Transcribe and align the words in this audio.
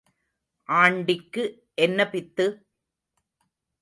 ஆண்டிக்கு 0.69 1.43
என்ன 1.77 2.09
பித்து? 2.09 2.47